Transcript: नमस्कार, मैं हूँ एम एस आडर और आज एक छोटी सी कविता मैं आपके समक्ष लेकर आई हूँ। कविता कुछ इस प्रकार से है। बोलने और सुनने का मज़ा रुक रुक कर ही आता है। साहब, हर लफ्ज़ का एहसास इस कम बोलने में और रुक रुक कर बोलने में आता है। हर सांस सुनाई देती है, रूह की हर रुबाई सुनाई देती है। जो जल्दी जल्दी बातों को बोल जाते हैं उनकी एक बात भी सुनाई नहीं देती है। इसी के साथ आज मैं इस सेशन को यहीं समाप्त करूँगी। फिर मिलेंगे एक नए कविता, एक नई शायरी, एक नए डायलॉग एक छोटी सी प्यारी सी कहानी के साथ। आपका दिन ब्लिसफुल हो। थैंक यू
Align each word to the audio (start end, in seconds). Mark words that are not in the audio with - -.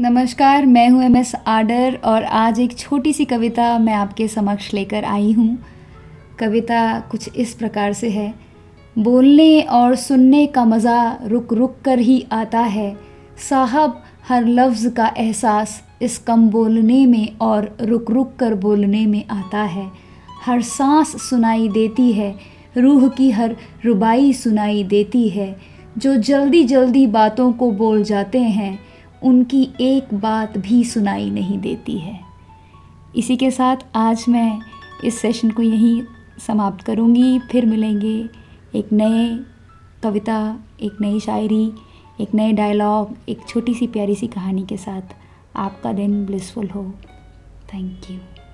नमस्कार, 0.00 0.66
मैं 0.66 0.88
हूँ 0.88 1.02
एम 1.04 1.16
एस 1.16 1.34
आडर 1.46 1.98
और 2.04 2.24
आज 2.24 2.60
एक 2.60 2.78
छोटी 2.78 3.12
सी 3.12 3.24
कविता 3.24 3.78
मैं 3.78 3.94
आपके 3.94 4.28
समक्ष 4.28 4.74
लेकर 4.74 5.04
आई 5.04 5.32
हूँ। 5.32 5.58
कविता 6.38 7.00
कुछ 7.00 7.36
इस 7.36 7.54
प्रकार 7.54 7.92
से 7.92 8.10
है। 8.10 8.34
बोलने 8.98 9.60
और 9.60 9.94
सुनने 9.94 10.46
का 10.46 10.64
मज़ा 10.64 11.18
रुक 11.26 11.52
रुक 11.52 11.76
कर 11.84 11.98
ही 11.98 12.26
आता 12.32 12.60
है। 12.60 12.96
साहब, 13.50 14.02
हर 14.28 14.46
लफ्ज़ 14.46 14.88
का 14.88 15.14
एहसास 15.16 15.82
इस 16.02 16.18
कम 16.18 16.48
बोलने 16.50 17.06
में 17.06 17.38
और 17.38 17.76
रुक 17.80 18.10
रुक 18.10 18.36
कर 18.36 18.54
बोलने 18.54 19.06
में 19.06 19.24
आता 19.28 19.62
है। 19.62 19.90
हर 20.44 20.62
सांस 20.62 21.30
सुनाई 21.30 21.68
देती 21.68 22.12
है, 22.12 22.34
रूह 22.76 23.08
की 23.08 23.30
हर 23.30 23.56
रुबाई 23.84 24.32
सुनाई 24.32 24.84
देती 24.84 25.28
है। 25.28 25.56
जो 25.98 26.16
जल्दी 26.16 26.64
जल्दी 26.64 27.06
बातों 27.06 27.52
को 27.52 27.70
बोल 27.70 28.02
जाते 28.02 28.40
हैं 28.40 28.85
उनकी 29.26 29.68
एक 29.80 30.14
बात 30.14 30.58
भी 30.58 30.84
सुनाई 30.84 31.30
नहीं 31.30 31.58
देती 31.58 31.98
है। 31.98 32.20
इसी 33.16 33.36
के 33.36 33.50
साथ 33.50 33.76
आज 33.94 34.24
मैं 34.28 34.60
इस 35.04 35.18
सेशन 35.18 35.50
को 35.50 35.62
यहीं 35.62 36.02
समाप्त 36.46 36.84
करूँगी। 36.84 37.38
फिर 37.38 37.66
मिलेंगे 37.66 38.28
एक 38.74 38.92
नए 38.92 39.38
कविता, 40.02 40.56
एक 40.82 40.92
नई 41.00 41.20
शायरी, 41.20 41.72
एक 42.20 42.34
नए 42.34 42.52
डायलॉग 42.52 43.16
एक 43.28 43.40
छोटी 43.48 43.74
सी 43.74 43.86
प्यारी 43.86 44.14
सी 44.14 44.26
कहानी 44.26 44.62
के 44.62 44.76
साथ। 44.76 45.16
आपका 45.56 45.92
दिन 45.92 46.26
ब्लिसफुल 46.26 46.66
हो। 46.66 46.94
थैंक 47.74 48.10
यू 48.10 48.45